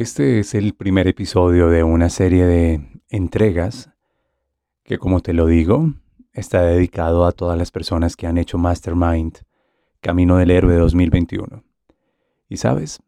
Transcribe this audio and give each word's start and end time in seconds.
Este 0.00 0.38
es 0.38 0.54
el 0.54 0.72
primer 0.72 1.08
episodio 1.08 1.68
de 1.68 1.84
una 1.84 2.08
serie 2.08 2.46
de 2.46 3.02
entregas 3.10 3.90
que, 4.82 4.96
como 4.96 5.20
te 5.20 5.34
lo 5.34 5.44
digo, 5.44 5.92
está 6.32 6.62
dedicado 6.62 7.26
a 7.26 7.32
todas 7.32 7.58
las 7.58 7.70
personas 7.70 8.16
que 8.16 8.26
han 8.26 8.38
hecho 8.38 8.56
Mastermind 8.56 9.40
Camino 10.00 10.38
del 10.38 10.52
Héroe 10.52 10.74
2021. 10.76 11.64
Y 12.48 12.56
sabes, 12.56 13.02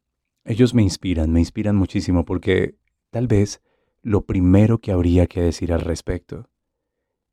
ellos 0.44 0.74
me 0.74 0.82
inspiran, 0.82 1.32
me 1.32 1.40
inspiran 1.40 1.76
muchísimo 1.76 2.26
porque 2.26 2.76
tal 3.08 3.26
vez 3.26 3.62
lo 4.02 4.26
primero 4.26 4.76
que 4.76 4.92
habría 4.92 5.26
que 5.26 5.40
decir 5.40 5.72
al 5.72 5.80
respecto 5.80 6.50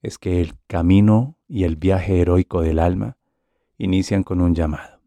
es 0.02 0.18
que 0.18 0.40
el 0.40 0.54
camino 0.68 1.36
y 1.50 1.66
el 1.66 1.76
viaje 1.76 2.22
heroico 2.22 2.62
del 2.62 2.80
alma 2.80 3.18
inician 3.78 4.24
con 4.24 4.40
un 4.40 4.56
llamado. 4.56 5.02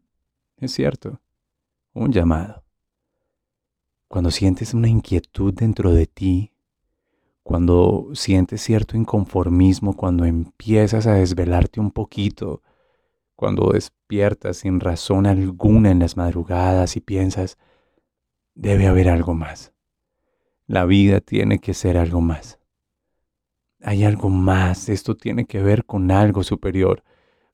Es 0.57 0.73
cierto, 0.73 1.21
un 1.93 2.11
llamado 2.11 2.62
cuando 4.13 4.29
sientes 4.29 4.75
una 4.75 4.89
inquietud 4.89 5.55
dentro 5.55 5.91
de 5.91 6.05
ti, 6.05 6.51
cuando 7.41 8.09
sientes 8.13 8.61
cierto 8.61 8.95
inconformismo, 8.95 9.95
cuando 9.95 10.23
empiezas 10.23 11.07
a 11.07 11.15
desvelarte 11.15 11.79
un 11.79 11.89
poquito, 11.89 12.61
cuando 13.35 13.71
despiertas 13.71 14.57
sin 14.57 14.79
razón 14.79 15.25
alguna 15.25 15.89
en 15.89 15.97
las 15.97 16.15
madrugadas 16.15 16.95
y 16.95 16.99
piensas, 17.01 17.57
debe 18.53 18.85
haber 18.85 19.09
algo 19.09 19.33
más. 19.33 19.73
La 20.67 20.85
vida 20.85 21.19
tiene 21.19 21.57
que 21.57 21.73
ser 21.73 21.97
algo 21.97 22.21
más. 22.21 22.59
Hay 23.81 24.03
algo 24.03 24.29
más, 24.29 24.89
esto 24.89 25.17
tiene 25.17 25.45
que 25.45 25.63
ver 25.63 25.85
con 25.85 26.11
algo 26.11 26.43
superior. 26.43 27.03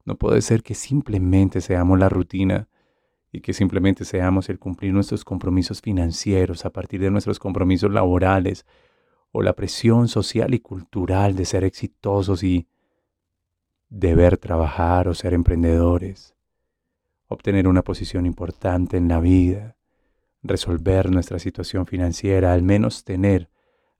No 0.04 0.18
puede 0.18 0.42
ser 0.42 0.62
que 0.62 0.76
simplemente 0.76 1.62
seamos 1.62 1.98
la 1.98 2.10
rutina 2.10 2.68
y 3.32 3.42
que 3.42 3.54
simplemente 3.54 4.06
seamos 4.06 4.50
el 4.50 4.60
cumplir 4.60 4.94
nuestros 4.94 5.24
compromisos 5.24 5.82
financieros 5.82 6.66
a 6.66 6.72
partir 6.72 7.02
de 7.02 7.12
nuestros 7.12 7.40
compromisos 7.40 7.92
laborales 7.92 8.66
o 9.32 9.44
la 9.44 9.54
presión 9.54 10.08
social 10.08 10.54
y 10.54 10.60
cultural 10.60 11.36
de 11.36 11.46
ser 11.46 11.64
exitosos 11.64 12.44
y 12.44 12.68
deber 13.90 14.38
trabajar 14.38 15.08
o 15.08 15.14
ser 15.14 15.34
emprendedores, 15.34 16.36
obtener 17.28 17.68
una 17.68 17.84
posición 17.84 18.26
importante 18.26 18.98
en 18.98 19.08
la 19.08 19.20
vida, 19.20 19.76
resolver 20.42 21.12
nuestra 21.12 21.38
situación 21.38 21.86
financiera, 21.86 22.54
al 22.54 22.64
menos 22.64 23.04
tener 23.04 23.50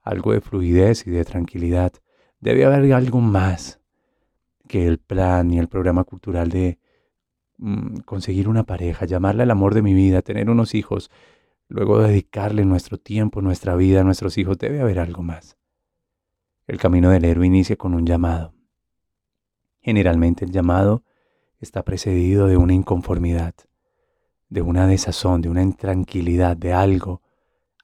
algo 0.02 0.32
de 0.32 0.40
fluidez 0.40 1.06
y 1.06 1.10
de 1.10 1.24
tranquilidad. 1.24 1.92
Debe 2.40 2.64
haber 2.64 2.92
algo 2.92 3.20
más 3.20 3.80
que 4.66 4.86
el 4.86 4.98
plan 4.98 5.52
y 5.52 5.58
el 5.58 5.68
programa 5.68 6.04
cultural 6.04 6.48
de 6.48 6.78
conseguir 8.04 8.48
una 8.48 8.64
pareja, 8.64 9.06
llamarle 9.06 9.42
al 9.42 9.50
amor 9.50 9.74
de 9.74 9.82
mi 9.82 9.94
vida, 9.94 10.22
tener 10.22 10.50
unos 10.50 10.74
hijos, 10.74 11.10
luego 11.68 12.00
dedicarle 12.00 12.64
nuestro 12.64 12.98
tiempo, 12.98 13.42
nuestra 13.42 13.76
vida 13.76 14.00
a 14.00 14.04
nuestros 14.04 14.38
hijos, 14.38 14.58
debe 14.58 14.80
haber 14.80 14.98
algo 14.98 15.22
más. 15.22 15.56
El 16.66 16.78
camino 16.78 17.10
del 17.10 17.24
héroe 17.24 17.46
inicia 17.46 17.76
con 17.76 17.94
un 17.94 18.06
llamado. 18.06 18.54
Generalmente 19.80 20.44
el 20.44 20.52
llamado 20.52 21.04
está 21.58 21.84
precedido 21.84 22.46
de 22.46 22.56
una 22.56 22.74
inconformidad, 22.74 23.54
de 24.48 24.62
una 24.62 24.86
desazón, 24.86 25.42
de 25.42 25.48
una 25.48 25.62
intranquilidad, 25.62 26.56
de 26.56 26.72
algo, 26.72 27.22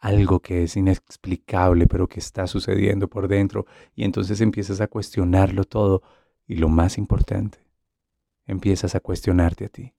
algo 0.01 0.41
que 0.41 0.63
es 0.63 0.77
inexplicable 0.77 1.87
pero 1.87 2.09
que 2.09 2.21
está 2.21 2.47
sucediendo 2.47 3.09
por 3.09 3.29
dentro 3.29 3.67
y 3.95 4.05
entonces 4.05 4.41
empiezas 4.41 4.81
a 4.81 4.87
cuestionarlo 4.87 5.65
todo 5.65 6.03
y 6.47 6.57
lo 6.57 6.69
más 6.69 6.99
importante, 6.99 7.66
empiezas 8.47 8.95
a 8.95 9.01
cuestionarte 9.01 9.67
a 9.67 9.69
ti. 9.69 9.93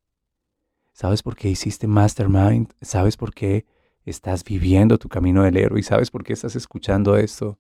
¿Sabes 0.94 1.22
por 1.22 1.36
qué 1.36 1.50
hiciste 1.50 1.86
Mastermind? 1.86 2.74
¿Sabes 2.82 3.18
por 3.18 3.34
qué 3.34 3.66
estás 4.04 4.44
viviendo 4.44 4.98
tu 4.98 5.10
camino 5.10 5.44
del 5.44 5.58
héroe? 5.58 5.80
¿Y 5.80 5.84
sabes 5.84 6.10
por 6.10 6.24
qué 6.24 6.34
estás 6.34 6.56
escuchando 6.56 7.18
esto? 7.18 7.60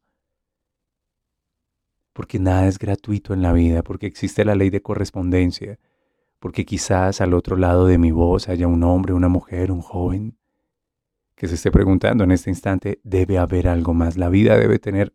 Porque 2.13 2.39
nada 2.39 2.67
es 2.67 2.79
gratuito 2.79 3.33
en 3.33 3.43
la 3.43 3.53
vida, 3.53 3.83
porque 3.83 4.07
existe 4.07 4.43
la 4.43 4.55
ley 4.55 4.71
de 4.71 4.81
correspondencia, 4.81 5.77
porque 6.39 6.65
quizás 6.65 7.21
al 7.21 7.33
otro 7.35 7.57
lado 7.57 7.85
de 7.85 7.99
mi 7.99 8.11
voz 8.11 8.49
haya 8.49 8.67
un 8.67 8.83
hombre, 8.83 9.13
una 9.13 9.27
mujer, 9.27 9.71
un 9.71 9.81
joven 9.81 10.35
que 11.35 11.47
se 11.47 11.53
esté 11.53 11.69
preguntando 11.69 12.23
en 12.23 12.31
este 12.31 12.49
instante, 12.49 12.99
debe 13.03 13.37
haber 13.37 13.67
algo 13.67 13.93
más. 13.93 14.17
La 14.17 14.29
vida 14.29 14.57
debe 14.57 14.79
tener 14.79 15.13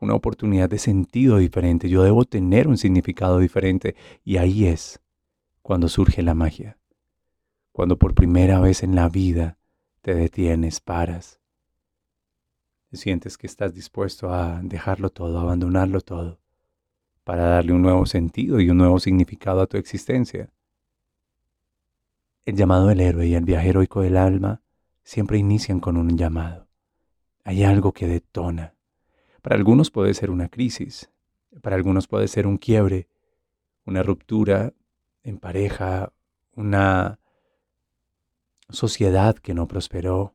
una 0.00 0.14
oportunidad 0.14 0.68
de 0.68 0.78
sentido 0.78 1.36
diferente, 1.36 1.88
yo 1.88 2.02
debo 2.02 2.24
tener 2.24 2.66
un 2.66 2.78
significado 2.78 3.38
diferente 3.38 3.94
y 4.24 4.38
ahí 4.38 4.66
es 4.66 5.00
cuando 5.62 5.88
surge 5.88 6.22
la 6.22 6.34
magia, 6.34 6.78
cuando 7.70 7.98
por 7.98 8.14
primera 8.14 8.60
vez 8.60 8.82
en 8.82 8.94
la 8.94 9.08
vida 9.08 9.58
te 10.00 10.14
detienes, 10.14 10.80
paras, 10.80 11.40
sientes 12.92 13.38
que 13.38 13.46
estás 13.46 13.74
dispuesto 13.74 14.32
a 14.32 14.60
dejarlo 14.62 15.10
todo, 15.10 15.38
abandonarlo 15.38 16.00
todo, 16.00 16.40
para 17.22 17.44
darle 17.44 17.72
un 17.72 17.82
nuevo 17.82 18.06
sentido 18.06 18.60
y 18.60 18.70
un 18.70 18.78
nuevo 18.78 18.98
significado 18.98 19.60
a 19.60 19.66
tu 19.66 19.76
existencia. 19.76 20.50
El 22.44 22.56
llamado 22.56 22.88
del 22.88 23.00
héroe 23.00 23.26
y 23.26 23.34
el 23.34 23.44
viaje 23.44 23.68
heroico 23.68 24.00
del 24.00 24.16
alma 24.16 24.62
siempre 25.04 25.38
inician 25.38 25.78
con 25.78 25.96
un 25.96 26.16
llamado. 26.16 26.68
Hay 27.44 27.62
algo 27.64 27.92
que 27.92 28.06
detona, 28.06 28.74
para 29.42 29.56
algunos 29.56 29.90
puede 29.90 30.14
ser 30.14 30.30
una 30.30 30.48
crisis, 30.48 31.10
para 31.62 31.76
algunos 31.76 32.06
puede 32.06 32.28
ser 32.28 32.46
un 32.46 32.56
quiebre, 32.56 33.08
una 33.84 34.02
ruptura 34.02 34.72
en 35.22 35.38
pareja, 35.38 36.12
una 36.54 37.18
sociedad 38.68 39.36
que 39.36 39.54
no 39.54 39.66
prosperó, 39.66 40.34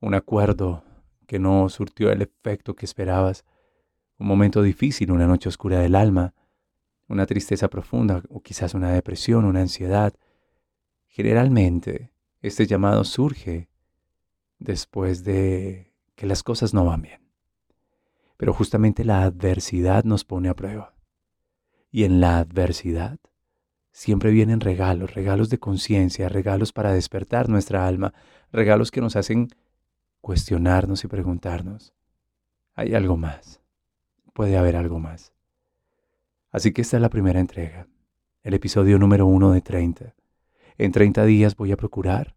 un 0.00 0.14
acuerdo 0.14 0.84
que 1.26 1.38
no 1.38 1.68
surtió 1.68 2.10
el 2.10 2.22
efecto 2.22 2.74
que 2.74 2.86
esperabas, 2.86 3.44
un 4.18 4.26
momento 4.26 4.62
difícil, 4.62 5.12
una 5.12 5.26
noche 5.26 5.48
oscura 5.48 5.78
del 5.78 5.94
alma, 5.94 6.34
una 7.08 7.26
tristeza 7.26 7.68
profunda 7.68 8.22
o 8.28 8.40
quizás 8.40 8.74
una 8.74 8.92
depresión, 8.92 9.44
una 9.44 9.60
ansiedad. 9.60 10.14
Generalmente 11.06 12.12
este 12.42 12.66
llamado 12.66 13.04
surge 13.04 13.68
después 14.58 15.24
de 15.24 15.94
que 16.14 16.26
las 16.26 16.42
cosas 16.42 16.74
no 16.74 16.84
van 16.84 17.02
bien. 17.02 17.27
Pero 18.38 18.54
justamente 18.54 19.04
la 19.04 19.24
adversidad 19.24 20.04
nos 20.04 20.24
pone 20.24 20.48
a 20.48 20.54
prueba. 20.54 20.94
Y 21.90 22.04
en 22.04 22.20
la 22.20 22.38
adversidad 22.38 23.18
siempre 23.90 24.30
vienen 24.30 24.60
regalos, 24.60 25.14
regalos 25.14 25.50
de 25.50 25.58
conciencia, 25.58 26.28
regalos 26.28 26.72
para 26.72 26.92
despertar 26.92 27.48
nuestra 27.48 27.86
alma, 27.86 28.14
regalos 28.52 28.92
que 28.92 29.00
nos 29.00 29.16
hacen 29.16 29.48
cuestionarnos 30.20 31.02
y 31.02 31.08
preguntarnos, 31.08 31.92
¿hay 32.74 32.94
algo 32.94 33.16
más? 33.16 33.60
Puede 34.34 34.56
haber 34.56 34.76
algo 34.76 35.00
más. 35.00 35.32
Así 36.52 36.72
que 36.72 36.82
esta 36.82 36.96
es 36.96 37.02
la 37.02 37.10
primera 37.10 37.40
entrega, 37.40 37.88
el 38.44 38.54
episodio 38.54 38.98
número 38.98 39.26
uno 39.26 39.50
de 39.50 39.62
30. 39.62 40.14
En 40.76 40.92
30 40.92 41.24
días 41.24 41.56
voy 41.56 41.72
a 41.72 41.76
procurar 41.76 42.36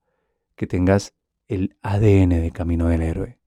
que 0.56 0.66
tengas 0.66 1.14
el 1.48 1.78
ADN 1.84 2.30
de 2.42 2.52
Camino 2.52 2.88
del 2.88 3.04
Héroe 3.04 3.41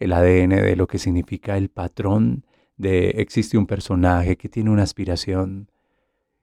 el 0.00 0.14
ADN 0.14 0.50
de 0.50 0.76
lo 0.76 0.86
que 0.86 0.98
significa 0.98 1.56
el 1.56 1.68
patrón 1.68 2.46
de 2.76 3.10
existe 3.18 3.58
un 3.58 3.66
personaje 3.66 4.36
que 4.36 4.48
tiene 4.48 4.70
una 4.70 4.82
aspiración 4.82 5.70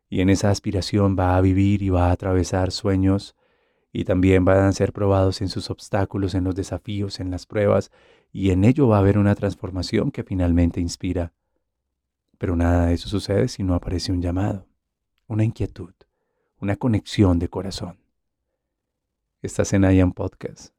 y 0.09 0.21
en 0.21 0.29
esa 0.29 0.51
aspiración 0.51 1.17
va 1.19 1.35
a 1.35 1.41
vivir 1.41 1.81
y 1.81 1.89
va 1.89 2.09
a 2.09 2.11
atravesar 2.11 2.71
sueños 2.71 3.35
y 3.91 4.05
también 4.05 4.45
van 4.45 4.59
a 4.59 4.71
ser 4.71 4.93
probados 4.93 5.41
en 5.41 5.49
sus 5.49 5.71
obstáculos, 5.71 6.35
en 6.35 6.43
los 6.43 6.53
desafíos, 6.53 7.19
en 7.19 7.31
las 7.31 7.47
pruebas 7.47 7.91
y 8.31 8.51
en 8.51 8.63
ello 8.63 8.87
va 8.87 8.97
a 8.97 8.99
haber 8.99 9.17
una 9.17 9.33
transformación 9.33 10.11
que 10.11 10.23
finalmente 10.23 10.79
inspira. 10.79 11.33
Pero 12.37 12.55
nada 12.55 12.85
de 12.85 12.93
eso 12.93 13.09
sucede 13.09 13.47
si 13.47 13.63
no 13.63 13.73
aparece 13.73 14.11
un 14.11 14.21
llamado, 14.21 14.67
una 15.25 15.43
inquietud, 15.43 15.95
una 16.59 16.75
conexión 16.75 17.39
de 17.39 17.49
corazón. 17.49 17.97
Estás 19.41 19.73
en 19.73 19.83
IAM 19.83 20.11
Podcast. 20.11 20.75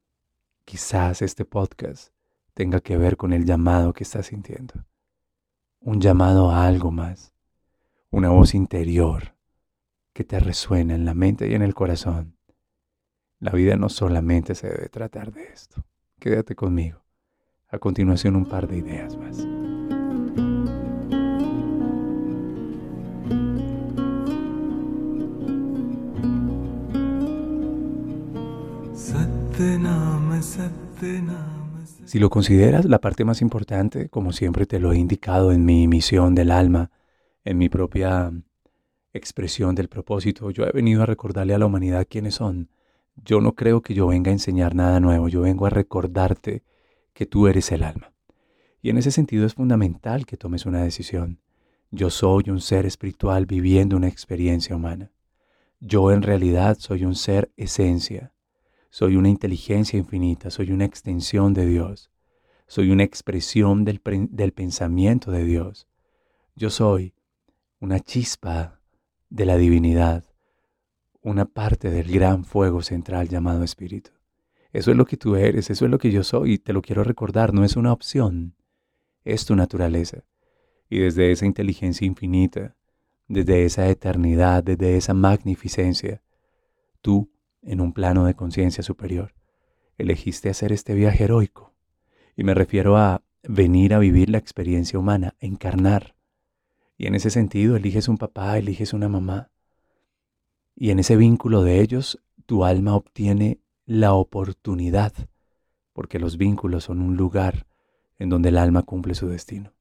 Quizás 0.63 1.21
este 1.21 1.43
podcast 1.43 2.13
tenga 2.59 2.81
que 2.81 2.97
ver 2.97 3.15
con 3.15 3.31
el 3.31 3.45
llamado 3.45 3.93
que 3.93 4.03
estás 4.03 4.25
sintiendo. 4.25 4.73
Un 5.79 6.01
llamado 6.01 6.51
a 6.51 6.65
algo 6.65 6.91
más, 6.91 7.33
una 8.11 8.31
voz 8.31 8.53
interior 8.53 9.33
que 10.11 10.25
te 10.25 10.41
resuena 10.41 10.93
en 10.93 11.05
la 11.05 11.13
mente 11.13 11.47
y 11.47 11.53
en 11.53 11.61
el 11.61 11.73
corazón. 11.73 12.35
La 13.39 13.53
vida 13.53 13.77
no 13.77 13.87
solamente 13.87 14.55
se 14.55 14.67
debe 14.67 14.89
tratar 14.89 15.31
de 15.31 15.43
esto. 15.43 15.85
Quédate 16.19 16.53
conmigo. 16.53 16.99
A 17.69 17.79
continuación 17.79 18.35
un 18.35 18.45
par 18.45 18.67
de 18.67 18.79
ideas 18.79 19.15
más. 19.15 19.37
Si 32.09 32.17
lo 32.17 32.31
consideras 32.31 32.85
la 32.85 32.97
parte 32.97 33.23
más 33.23 33.39
importante, 33.39 34.09
como 34.09 34.31
siempre 34.31 34.65
te 34.65 34.79
lo 34.79 34.91
he 34.91 34.97
indicado 34.97 35.51
en 35.51 35.63
mi 35.63 35.87
misión 35.87 36.33
del 36.33 36.49
alma, 36.49 36.89
en 37.45 37.59
mi 37.59 37.69
propia 37.69 38.33
expresión 39.13 39.75
del 39.75 39.89
propósito, 39.89 40.49
yo 40.49 40.65
he 40.65 40.71
venido 40.71 41.03
a 41.03 41.05
recordarle 41.05 41.53
a 41.53 41.59
la 41.59 41.67
humanidad 41.67 42.07
quiénes 42.09 42.33
son. 42.33 42.71
Yo 43.15 43.41
no 43.41 43.53
creo 43.53 43.83
que 43.83 43.93
yo 43.93 44.07
venga 44.07 44.31
a 44.31 44.33
enseñar 44.33 44.73
nada 44.73 44.99
nuevo, 44.99 45.27
yo 45.27 45.41
vengo 45.41 45.67
a 45.67 45.69
recordarte 45.69 46.63
que 47.13 47.27
tú 47.27 47.47
eres 47.47 47.71
el 47.71 47.83
alma. 47.83 48.11
Y 48.81 48.89
en 48.89 48.97
ese 48.97 49.11
sentido 49.11 49.45
es 49.45 49.53
fundamental 49.53 50.25
que 50.25 50.35
tomes 50.35 50.65
una 50.65 50.81
decisión. 50.81 51.41
Yo 51.91 52.09
soy 52.09 52.49
un 52.49 52.59
ser 52.59 52.87
espiritual 52.87 53.45
viviendo 53.45 53.95
una 53.95 54.07
experiencia 54.07 54.75
humana. 54.75 55.11
Yo 55.79 56.11
en 56.11 56.23
realidad 56.23 56.75
soy 56.79 57.05
un 57.05 57.13
ser 57.13 57.51
esencia. 57.55 58.33
Soy 58.91 59.15
una 59.15 59.29
inteligencia 59.29 59.99
infinita, 59.99 60.49
soy 60.49 60.71
una 60.71 60.85
extensión 60.85 61.53
de 61.53 61.67
Dios, 61.67 62.09
soy 62.65 62.89
una 62.89 63.03
expresión 63.03 63.85
del, 63.85 64.01
pensamiento 64.51 65.31
de 65.31 65.43
Dios. 65.43 65.87
Yo 66.55 66.71
soy 66.71 67.13
una 67.79 67.99
chispa 67.99 68.81
de 69.29 69.45
la 69.45 69.57
divinidad, 69.57 70.25
una 71.21 71.45
parte 71.45 71.91
del 71.91 72.11
gran 72.11 72.45
fuego 72.45 72.81
central 72.81 73.29
llamado 73.29 73.63
Espíritu. 73.63 74.11
Eso 74.73 74.91
es 74.91 74.97
lo 74.97 75.05
que 75.05 75.17
tú 75.17 75.35
eres, 75.35 75.69
eso 75.69 75.85
es 75.85 75.91
lo 75.91 75.99
que 75.99 76.11
yo 76.11 76.23
soy 76.23 76.53
y 76.53 76.57
te 76.57 76.73
lo 76.73 76.81
quiero 76.81 77.03
recordar, 77.03 77.53
no 77.53 77.63
es 77.63 77.75
una 77.75 77.93
opción, 77.93 78.55
es 79.23 79.45
tu 79.45 79.55
naturaleza. 79.55 80.23
Y 80.89 80.97
desde 80.99 81.31
esa 81.31 81.45
inteligencia 81.45 82.07
infinita, 82.07 82.75
desde 83.27 83.65
esa 83.65 83.87
eternidad, 83.87 84.63
desde 84.63 84.97
esa 84.97 85.13
magnificencia, 85.13 86.23
tú 87.01 87.29
en 87.61 87.81
un 87.81 87.93
plano 87.93 88.25
de 88.25 88.35
conciencia 88.35 88.83
superior. 88.83 89.33
Elegiste 89.97 90.49
hacer 90.49 90.71
este 90.71 90.93
viaje 90.93 91.25
heroico. 91.25 91.73
Y 92.35 92.43
me 92.43 92.53
refiero 92.53 92.97
a 92.97 93.21
venir 93.43 93.93
a 93.93 93.99
vivir 93.99 94.29
la 94.29 94.37
experiencia 94.37 94.99
humana, 94.99 95.35
encarnar. 95.39 96.15
Y 96.97 97.07
en 97.07 97.15
ese 97.15 97.29
sentido 97.29 97.75
eliges 97.75 98.07
un 98.07 98.17
papá, 98.17 98.57
eliges 98.57 98.93
una 98.93 99.09
mamá. 99.09 99.49
Y 100.75 100.91
en 100.91 100.99
ese 100.99 101.17
vínculo 101.17 101.63
de 101.63 101.81
ellos, 101.81 102.21
tu 102.45 102.63
alma 102.63 102.95
obtiene 102.95 103.59
la 103.85 104.13
oportunidad, 104.13 105.13
porque 105.93 106.19
los 106.19 106.37
vínculos 106.37 106.85
son 106.85 107.01
un 107.01 107.17
lugar 107.17 107.67
en 108.17 108.29
donde 108.29 108.49
el 108.49 108.57
alma 108.57 108.83
cumple 108.83 109.15
su 109.15 109.27
destino. 109.27 109.73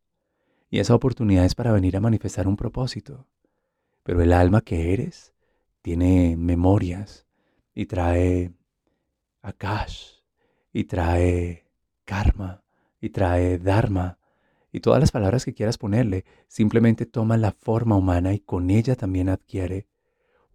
Y 0.71 0.81
esa 0.81 0.95
oportunidad 0.95 1.45
es 1.45 1.55
para 1.55 1.73
venir 1.73 1.97
a 1.97 2.01
manifestar 2.01 2.47
un 2.49 2.57
propósito. 2.57 3.27
Pero 4.03 4.23
el 4.23 4.33
alma 4.33 4.61
que 4.61 4.93
eres 4.93 5.35
tiene 5.83 6.37
memorias, 6.37 7.28
y 7.79 7.87
trae 7.87 8.51
akash, 9.41 10.15
y 10.73 10.83
trae 10.83 11.65
karma, 12.05 12.65
y 13.01 13.11
trae 13.11 13.57
dharma, 13.59 14.19
y 14.73 14.81
todas 14.81 14.99
las 14.99 15.13
palabras 15.13 15.45
que 15.45 15.55
quieras 15.55 15.79
ponerle, 15.79 16.25
simplemente 16.49 17.07
toma 17.07 17.37
la 17.37 17.53
forma 17.53 17.95
humana 17.95 18.35
y 18.35 18.41
con 18.41 18.71
ella 18.71 18.97
también 18.97 19.29
adquiere 19.29 19.87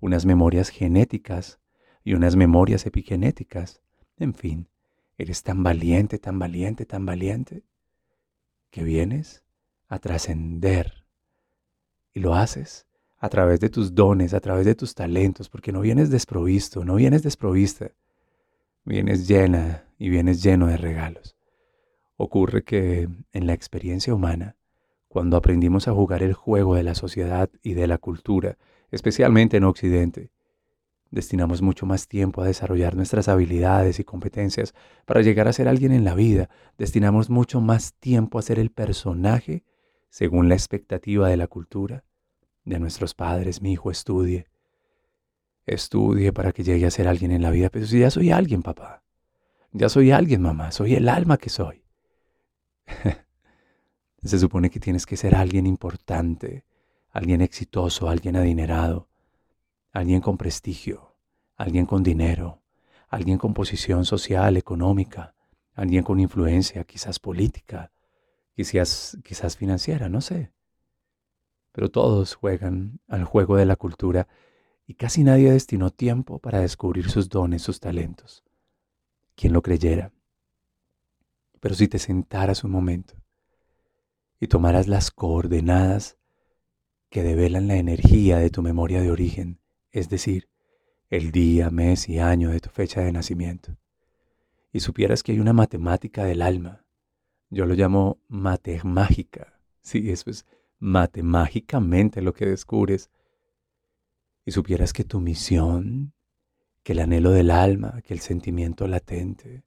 unas 0.02 0.26
memorias 0.26 0.68
genéticas 0.68 1.62
y 2.04 2.14
unas 2.14 2.36
memorias 2.36 2.86
epigenéticas. 2.86 3.82
En 4.18 4.34
fin, 4.34 4.68
eres 5.18 5.44
tan 5.44 5.64
valiente, 5.64 6.20
tan 6.20 6.38
valiente, 6.40 6.86
tan 6.86 7.06
valiente, 7.06 7.64
que 8.70 8.84
vienes 8.84 9.46
a 9.88 9.98
trascender 10.00 11.06
y 12.14 12.20
lo 12.20 12.36
haces 12.36 12.86
a 13.24 13.30
través 13.30 13.62
de 13.62 13.70
tus 13.70 13.96
dones, 13.96 14.34
a 14.34 14.42
través 14.42 14.66
de 14.66 14.76
tus 14.76 14.96
talentos, 14.96 15.48
porque 15.48 15.72
no 15.72 15.80
vienes 15.80 16.10
desprovisto, 16.10 16.84
no 16.84 16.96
vienes 16.96 17.24
desprovista, 17.24 17.92
vienes 18.84 19.30
llena 19.30 19.86
y 19.98 20.10
vienes 20.10 20.44
lleno 20.44 20.68
de 20.68 20.76
regalos. 20.76 21.38
Ocurre 22.18 22.66
que 22.66 23.08
en 23.32 23.48
la 23.48 23.54
experiencia 23.54 24.14
humana, 24.14 24.58
cuando 25.08 25.38
aprendimos 25.38 25.88
a 25.88 25.94
jugar 25.94 26.22
el 26.22 26.34
juego 26.34 26.76
de 26.76 26.84
la 26.84 26.96
sociedad 26.96 27.50
y 27.62 27.76
de 27.76 27.88
la 27.88 27.98
cultura, 27.98 28.58
especialmente 28.92 29.56
en 29.56 29.64
Occidente, 29.64 30.32
destinamos 31.10 31.62
mucho 31.62 31.86
más 31.86 32.10
tiempo 32.10 32.42
a 32.42 32.48
desarrollar 32.48 32.98
nuestras 32.98 33.30
habilidades 33.30 34.02
y 34.02 34.04
competencias 34.04 34.76
para 35.06 35.22
llegar 35.22 35.48
a 35.48 35.54
ser 35.54 35.70
alguien 35.70 35.94
en 35.94 36.04
la 36.04 36.14
vida, 36.14 36.50
destinamos 36.78 37.30
mucho 37.30 37.62
más 37.62 37.94
tiempo 37.94 38.38
a 38.38 38.42
ser 38.42 38.60
el 38.60 38.70
personaje 38.70 39.64
según 40.10 40.50
la 40.50 40.56
expectativa 40.56 41.30
de 41.30 41.38
la 41.38 41.48
cultura 41.48 42.04
de 42.66 42.80
nuestros 42.80 43.14
padres, 43.14 43.62
mi 43.62 43.74
hijo, 43.74 43.92
estudie. 43.92 44.48
Estudie 45.66 46.34
para 46.34 46.52
que 46.52 46.64
llegue 46.64 46.86
a 46.86 46.92
ser 46.92 47.08
alguien 47.08 47.32
en 47.32 47.42
la 47.42 47.52
vida. 47.52 47.70
Pero 47.70 47.86
si 47.86 48.00
ya 48.00 48.10
soy 48.10 48.32
alguien, 48.32 48.62
papá. 48.62 49.04
Ya 49.72 49.90
soy 49.90 50.12
alguien, 50.12 50.42
mamá. 50.42 50.72
Soy 50.72 50.96
el 50.96 51.10
alma 51.10 51.38
que 51.38 51.50
soy. 51.50 51.84
Se 54.24 54.40
supone 54.40 54.70
que 54.70 54.80
tienes 54.80 55.06
que 55.06 55.18
ser 55.18 55.36
alguien 55.36 55.66
importante, 55.66 56.64
alguien 57.12 57.42
exitoso, 57.42 58.08
alguien 58.08 58.38
adinerado, 58.38 59.10
alguien 59.92 60.22
con 60.22 60.38
prestigio, 60.38 61.16
alguien 61.58 61.86
con 61.86 62.04
dinero, 62.04 62.62
alguien 63.10 63.38
con 63.38 63.54
posición 63.54 64.06
social, 64.06 64.56
económica, 64.56 65.36
alguien 65.74 66.04
con 66.04 66.22
influencia, 66.22 66.86
quizás 66.86 67.20
política, 67.20 67.92
quizás, 68.56 69.18
quizás 69.24 69.58
financiera, 69.58 70.08
no 70.08 70.22
sé 70.22 70.54
pero 71.74 71.90
todos 71.90 72.36
juegan 72.36 73.00
al 73.10 73.26
juego 73.26 73.58
de 73.58 73.66
la 73.66 73.76
cultura 73.76 74.30
y 74.86 74.94
casi 74.94 75.24
nadie 75.24 75.52
destinó 75.52 75.90
tiempo 75.90 76.40
para 76.40 76.60
descubrir 76.60 77.10
sus 77.10 77.28
dones, 77.28 77.62
sus 77.64 77.80
talentos. 77.80 78.44
¿Quién 79.36 79.54
lo 79.54 79.62
creyera? 79.62 80.14
Pero 81.60 81.76
si 81.76 81.88
te 81.88 82.00
sentaras 82.00 82.64
un 82.64 82.72
momento 82.72 83.16
y 84.40 84.48
tomaras 84.48 84.88
las 84.88 85.10
coordenadas 85.10 86.18
que 87.10 87.24
develan 87.24 87.68
la 87.68 87.78
energía 87.78 88.38
de 88.38 88.50
tu 88.50 88.62
memoria 88.62 89.02
de 89.02 89.12
origen, 89.12 89.60
es 89.92 90.10
decir, 90.10 90.50
el 91.10 91.32
día, 91.32 91.70
mes 91.70 92.08
y 92.08 92.20
año 92.20 92.50
de 92.50 92.60
tu 92.60 92.70
fecha 92.70 93.02
de 93.02 93.12
nacimiento, 93.12 93.78
y 94.72 94.80
supieras 94.80 95.24
que 95.24 95.32
hay 95.32 95.40
una 95.40 95.54
matemática 95.54 96.24
del 96.26 96.42
alma, 96.42 96.86
yo 97.50 97.66
lo 97.66 97.76
llamo 97.76 98.20
matemágica, 98.28 99.60
sí, 99.82 100.12
eso 100.12 100.30
es 100.30 100.46
matemágicamente 100.84 102.22
lo 102.22 102.34
que 102.34 102.46
descubres 102.46 103.10
y 104.44 104.52
supieras 104.52 104.92
que 104.92 105.06
tu 105.06 105.22
misión, 105.22 106.12
que 106.84 106.92
el 106.92 107.00
anhelo 107.00 107.32
del 107.32 107.52
alma, 107.52 108.02
que 108.02 108.14
el 108.14 108.20
sentimiento 108.20 108.86
latente, 108.86 109.64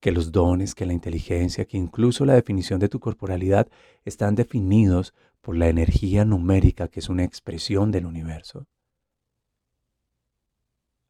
que 0.00 0.10
los 0.10 0.32
dones, 0.32 0.74
que 0.74 0.84
la 0.84 0.94
inteligencia, 0.94 1.64
que 1.64 1.76
incluso 1.76 2.24
la 2.24 2.34
definición 2.34 2.80
de 2.80 2.88
tu 2.88 2.98
corporalidad 2.98 3.68
están 4.04 4.34
definidos 4.34 5.14
por 5.42 5.56
la 5.56 5.68
energía 5.68 6.24
numérica 6.24 6.88
que 6.88 6.98
es 6.98 7.08
una 7.08 7.22
expresión 7.22 7.92
del 7.92 8.04
universo. 8.04 8.66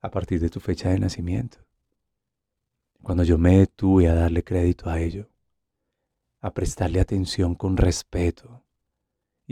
A 0.03 0.11
partir 0.11 0.41
de 0.41 0.51
tu 0.51 0.61
fecha 0.61 0.91
de 0.91 0.99
nacimiento. 0.99 1.57
Cuando 3.03 3.25
yo 3.25 3.39
me 3.39 3.57
detuve 3.61 4.09
a 4.09 4.15
darle 4.15 4.45
crédito 4.45 4.91
a 4.91 5.01
ello, 5.01 5.31
a 6.43 6.53
prestarle 6.53 7.01
atención 7.01 7.55
con 7.55 7.79
respeto, 7.79 8.62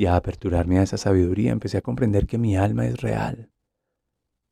y 0.00 0.06
a 0.06 0.16
aperturarme 0.16 0.78
a 0.78 0.82
esa 0.82 0.96
sabiduría 0.96 1.52
empecé 1.52 1.76
a 1.76 1.82
comprender 1.82 2.26
que 2.26 2.38
mi 2.38 2.56
alma 2.56 2.86
es 2.86 3.02
real. 3.02 3.50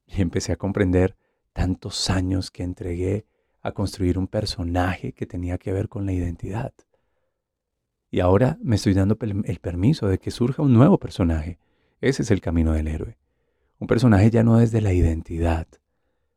Y 0.04 0.20
empecé 0.20 0.52
a 0.52 0.56
comprender 0.56 1.16
tantos 1.54 2.10
años 2.10 2.50
que 2.50 2.62
entregué 2.62 3.24
a 3.62 3.72
construir 3.72 4.18
un 4.18 4.26
personaje 4.26 5.14
que 5.14 5.24
tenía 5.24 5.56
que 5.56 5.72
ver 5.72 5.88
con 5.88 6.04
la 6.04 6.12
identidad. 6.12 6.74
Y 8.10 8.20
ahora 8.20 8.58
me 8.60 8.76
estoy 8.76 8.92
dando 8.92 9.16
el 9.22 9.58
permiso 9.58 10.06
de 10.06 10.18
que 10.18 10.30
surja 10.30 10.60
un 10.60 10.74
nuevo 10.74 10.98
personaje. 10.98 11.58
Ese 12.02 12.24
es 12.24 12.30
el 12.30 12.42
camino 12.42 12.72
del 12.74 12.86
héroe. 12.86 13.16
Un 13.78 13.86
personaje 13.86 14.28
ya 14.28 14.42
no 14.42 14.58
desde 14.58 14.82
la 14.82 14.92
identidad, 14.92 15.66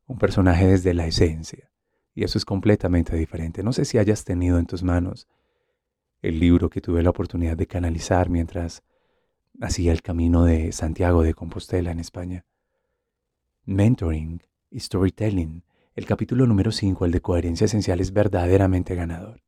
un 0.08 0.20
personaje 0.20 0.68
desde 0.68 0.94
la 0.94 1.06
esencia. 1.06 1.70
Y 2.15 2.24
eso 2.24 2.38
es 2.38 2.46
completamente 2.46 3.18
diferente. 3.18 3.62
No 3.62 3.74
sé 3.74 3.84
si 3.84 3.98
hayas 3.98 4.24
tenido 4.24 4.58
en 4.58 4.68
tus 4.68 4.84
manos 4.84 5.27
el 6.22 6.39
libro 6.39 6.70
que 6.70 6.80
tuve 6.80 7.03
la 7.03 7.10
oportunidad 7.10 7.58
de 7.58 7.68
canalizar 7.68 8.30
mientras 8.30 8.84
hacía 9.62 9.91
el 9.91 10.01
camino 10.01 10.44
de 10.46 10.72
Santiago 10.72 11.24
de 11.24 11.34
Compostela 11.34 11.91
en 11.91 12.00
España. 12.00 12.46
Mentoring 13.65 14.41
y 14.72 14.80
Storytelling, 14.80 15.63
el 15.94 16.06
capítulo 16.06 16.48
número 16.48 16.72
5, 16.72 17.06
el 17.06 17.12
de 17.12 17.22
coherencia 17.22 17.65
esencial, 17.65 18.00
es 18.00 18.12
verdaderamente 18.12 18.96
ganador. 18.96 19.44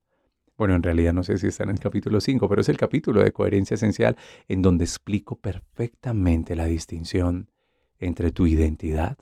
Bueno, 0.56 0.76
en 0.76 0.84
realidad 0.84 1.14
no 1.14 1.24
sé 1.24 1.38
si 1.40 1.48
está 1.48 1.64
en 1.64 1.72
el 1.72 1.80
capítulo 1.80 2.22
5, 2.22 2.48
pero 2.48 2.62
es 2.62 2.70
el 2.70 2.78
capítulo 2.78 3.24
de 3.24 3.32
coherencia 3.32 3.74
esencial 3.74 4.16
en 4.48 4.62
donde 4.62 4.84
explico 4.86 5.40
perfectamente 5.40 6.56
la 6.56 6.66
distinción 6.66 7.50
entre 7.98 8.32
tu 8.32 8.46
identidad 8.46 9.18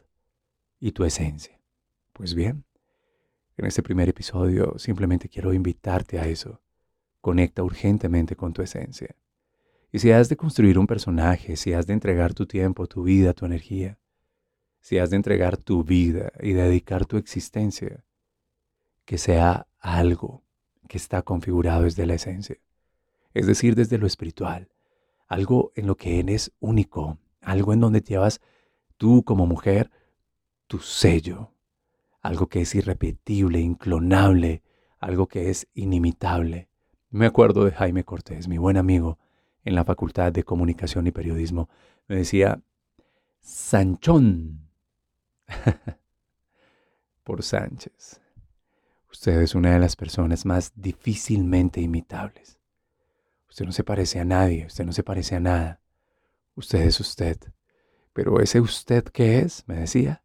y 0.80 0.92
tu 0.92 1.06
esencia. 1.06 1.62
Pues 2.12 2.36
bien, 2.36 2.66
en 3.56 3.66
este 3.66 3.82
primer 3.82 4.10
episodio 4.10 4.78
simplemente 4.78 5.30
quiero 5.30 5.54
invitarte 5.54 6.20
a 6.20 6.28
eso. 6.28 6.62
Conecta 7.22 7.64
urgentemente 7.64 8.36
con 8.36 8.52
tu 8.52 8.62
esencia. 8.62 9.16
Y 9.92 10.00
si 10.00 10.12
has 10.12 10.30
de 10.30 10.38
construir 10.38 10.80
un 10.80 10.88
personaje, 10.88 11.58
si 11.58 11.74
has 11.74 11.86
de 11.86 11.94
entregar 11.94 12.34
tu 12.34 12.46
tiempo, 12.46 12.88
tu 12.88 13.04
vida, 13.04 13.34
tu 13.34 13.46
energía, 13.46 14.00
si 14.80 14.98
has 14.98 15.10
de 15.10 15.18
entregar 15.18 15.58
tu 15.58 15.84
vida 15.84 16.32
y 16.40 16.54
dedicar 16.54 17.06
tu 17.06 17.18
existencia, 17.18 18.06
que 19.06 19.18
sea 19.18 19.68
algo 19.80 20.44
que 20.88 20.98
está 20.98 21.22
configurado 21.22 21.84
desde 21.84 22.06
la 22.06 22.14
esencia, 22.14 22.58
es 23.34 23.48
decir, 23.48 23.76
desde 23.76 23.98
lo 23.98 24.08
espiritual, 24.08 24.70
algo 25.28 25.72
en 25.76 25.88
lo 25.88 25.96
que 25.96 26.20
eres 26.20 26.54
único, 26.60 27.18
algo 27.42 27.74
en 27.74 27.82
donde 27.82 28.02
llevas 28.02 28.40
tú 28.98 29.24
como 29.24 29.46
mujer 29.46 29.92
tu 30.68 30.80
sello, 30.80 31.52
algo 32.22 32.48
que 32.48 32.62
es 32.62 32.76
irrepetible, 32.76 33.60
inclonable, 33.60 34.64
algo 35.00 35.28
que 35.28 35.50
es 35.50 35.68
inimitable. 35.74 36.70
Me 37.10 37.26
acuerdo 37.26 37.66
de 37.66 37.72
Jaime 37.72 38.06
Cortés, 38.06 38.48
mi 38.48 38.58
buen 38.58 38.78
amigo 38.78 39.18
en 39.64 39.76
la 39.76 39.86
Facultad 39.86 40.32
de 40.32 40.44
Comunicación 40.44 41.08
y 41.08 41.12
Periodismo. 41.12 41.70
Me 42.08 42.16
decía, 42.18 42.62
Sanchón, 43.42 44.70
por 47.24 47.44
Sánchez. 47.44 48.22
Usted 49.12 49.42
es 49.42 49.56
una 49.56 49.74
de 49.74 49.80
las 49.80 49.96
personas 49.96 50.46
más 50.46 50.72
difícilmente 50.76 51.82
imitables. 51.82 52.58
Usted 53.50 53.66
no 53.66 53.72
se 53.72 53.84
parece 53.84 54.20
a 54.20 54.26
nadie, 54.26 54.66
usted 54.66 54.86
no 54.86 54.94
se 54.94 55.04
parece 55.04 55.36
a 55.36 55.40
nada. 55.40 55.82
Usted 56.56 56.82
es 56.82 57.00
usted. 57.00 57.38
Pero 58.14 58.40
ese 58.40 58.60
usted 58.60 59.04
que 59.04 59.40
es, 59.40 59.64
me 59.68 59.76
decía, 59.76 60.24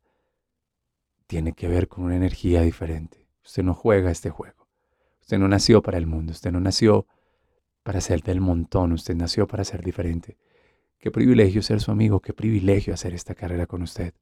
tiene 1.26 1.52
que 1.52 1.68
ver 1.68 1.88
con 1.88 2.04
una 2.04 2.16
energía 2.16 2.62
diferente. 2.62 3.26
Usted 3.44 3.62
no 3.62 3.74
juega 3.74 4.10
este 4.10 4.30
juego. 4.30 4.68
Usted 5.20 5.38
no 5.38 5.48
nació 5.48 5.82
para 5.82 5.98
el 5.98 6.06
mundo, 6.06 6.32
usted 6.32 6.52
no 6.52 6.60
nació 6.60 7.06
para 7.86 8.00
ser 8.00 8.20
del 8.20 8.40
montón, 8.40 8.92
usted 8.92 9.14
nació 9.14 9.46
para 9.46 9.62
ser 9.62 9.84
diferente. 9.84 10.36
Qué 10.98 11.12
privilegio 11.12 11.62
ser 11.62 11.80
su 11.80 11.92
amigo, 11.92 12.18
qué 12.18 12.32
privilegio 12.32 12.92
hacer 12.92 13.14
esta 13.14 13.36
carrera 13.36 13.66
con 13.66 13.80
usted. 13.80 14.12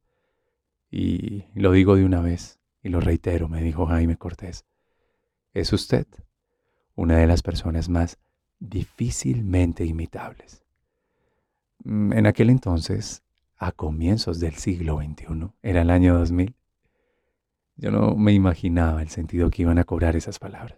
Y 0.91 1.47
lo 1.55 1.73
digo 1.73 1.97
de 1.97 2.05
una 2.05 2.21
vez, 2.21 2.61
y 2.83 2.91
lo 2.91 3.01
reitero, 3.01 3.49
me 3.49 3.63
dijo 3.63 3.87
Jaime 3.87 4.19
Cortés. 4.19 4.67
Es 5.55 5.73
usted 5.73 6.07
una 6.95 7.17
de 7.17 7.27
las 7.27 7.41
personas 7.41 7.89
más 7.89 8.19
difícilmente 8.61 9.87
imitables. 9.87 10.63
Mm, 11.85 12.13
en 12.13 12.27
aquel 12.27 12.51
entonces, 12.51 13.23
a 13.57 13.73
comienzos 13.73 14.41
del 14.41 14.57
siglo 14.57 14.99
XXI, 14.99 15.53
era 15.63 15.81
el 15.81 15.89
año 15.89 16.19
2000, 16.19 16.55
yo 17.77 17.91
no 17.91 18.15
me 18.15 18.35
imaginaba 18.35 19.01
el 19.01 19.09
sentido 19.09 19.49
que 19.49 19.63
iban 19.63 19.79
a 19.79 19.85
cobrar 19.85 20.17
esas 20.17 20.39
palabras. 20.39 20.77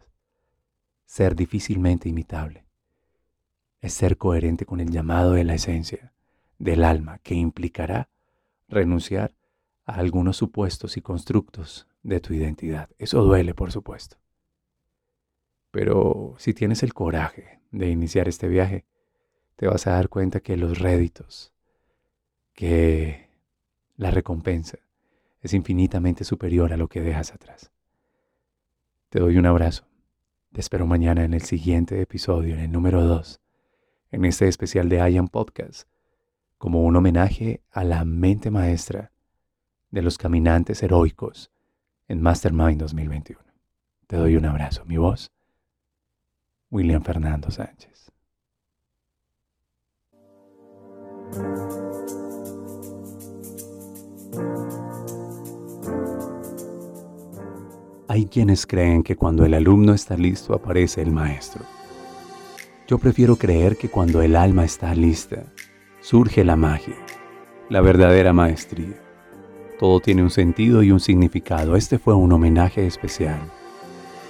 Ser 1.05 1.35
difícilmente 1.35 2.09
imitable 2.09 2.66
es 3.81 3.93
ser 3.93 4.17
coherente 4.17 4.67
con 4.67 4.81
el 4.81 4.91
llamado 4.91 5.33
de 5.33 5.45
la 5.45 5.55
esencia, 5.55 6.13
del 6.59 6.85
alma, 6.85 7.19
que 7.19 7.35
implicará 7.35 8.09
renunciar 8.69 9.35
a 9.85 9.95
algunos 9.95 10.37
supuestos 10.37 10.97
y 10.97 11.03
constructos 11.03 11.87
de 12.03 12.21
tu 12.21 12.35
identidad. 12.35 12.89
Eso 12.99 13.23
duele, 13.23 13.55
por 13.55 13.73
supuesto. 13.73 14.17
Pero 15.71 16.35
si 16.39 16.55
tienes 16.55 16.83
el 16.83 16.95
coraje 16.95 17.61
de 17.71 17.89
iniciar 17.91 18.29
este 18.29 18.49
viaje, 18.49 18.85
te 19.57 19.67
vas 19.67 19.87
a 19.87 19.93
dar 19.93 20.09
cuenta 20.09 20.41
que 20.41 20.57
los 20.57 20.79
réditos, 20.79 21.53
que 22.55 23.29
la 23.97 24.11
recompensa, 24.11 24.79
es 25.43 25.55
infinitamente 25.55 26.25
superior 26.25 26.73
a 26.73 26.77
lo 26.77 26.89
que 26.89 27.01
dejas 27.01 27.33
atrás. 27.33 27.71
Te 29.11 29.21
doy 29.21 29.37
un 29.37 29.47
abrazo. 29.47 29.85
Te 30.53 30.61
espero 30.61 30.87
mañana 30.87 31.25
en 31.25 31.35
el 31.35 31.43
siguiente 31.43 32.01
episodio, 32.01 32.55
en 32.55 32.61
el 32.61 32.73
número 32.73 33.03
2, 33.03 33.41
en 34.11 34.25
este 34.25 34.49
especial 34.49 34.89
de 34.89 34.97
IAM 35.11 35.29
Podcast, 35.29 35.89
como 36.59 36.85
un 36.85 36.97
homenaje 36.97 37.63
a 37.71 37.85
la 37.85 38.05
mente 38.05 38.51
maestra 38.51 39.13
de 39.91 40.03
los 40.03 40.19
caminantes 40.19 40.83
heroicos 40.83 41.51
en 42.09 42.23
Mastermind 42.23 42.81
2021. 42.81 43.41
Te 44.07 44.17
doy 44.17 44.37
un 44.37 44.47
abrazo. 44.47 44.85
Mi 44.85 44.97
voz, 44.97 45.33
William 46.71 47.03
Fernando 47.03 47.51
Sánchez. 47.51 48.13
Hay 58.09 58.27
quienes 58.27 58.67
creen 58.67 59.03
que 59.03 59.17
cuando 59.17 59.45
el 59.45 59.55
alumno 59.55 59.93
está 59.93 60.17
listo 60.17 60.55
aparece 60.55 61.03
el 61.03 61.11
maestro. 61.11 61.76
Yo 62.87 62.99
prefiero 62.99 63.35
creer 63.37 63.77
que 63.77 63.89
cuando 63.89 64.23
el 64.23 64.37
alma 64.37 64.65
está 64.65 64.95
lista, 64.95 65.43
surge 66.01 66.45
la 66.45 66.55
magia, 66.55 66.95
la 67.69 67.81
verdadera 67.81 68.33
maestría. 68.33 68.95
Todo 69.81 69.99
tiene 69.99 70.23
un 70.23 70.31
sentido 70.31 70.85
y 70.85 70.93
un 70.93 71.01
significado. 71.01 71.75
Este 71.75 71.99
fue 71.99 72.15
un 72.15 72.33
homenaje 72.33 72.87
especial 72.87 73.41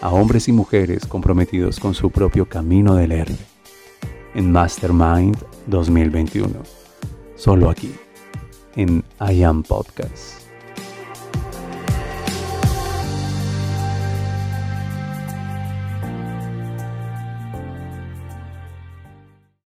a 0.01 0.11
hombres 0.11 0.49
y 0.49 0.53
mujeres 0.53 1.05
comprometidos 1.07 1.79
con 1.79 1.95
su 1.95 2.11
propio 2.11 2.49
camino 2.49 2.95
del 2.95 3.13
héroe 3.13 3.37
en 4.35 4.51
Mastermind 4.51 5.37
2021. 5.67 6.55
Solo 7.35 7.69
aquí, 7.69 7.93
en 8.75 9.05
I 9.21 9.43
Am 9.43 9.63
Podcast. 9.63 10.46